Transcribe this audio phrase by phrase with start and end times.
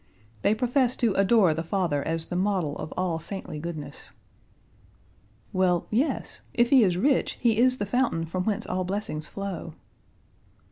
[0.41, 4.13] They profess to adore the father as the model of all saintly goodness."
[5.53, 9.75] "Well, yes; if he is rich he is the fountain from whence all blessings flow."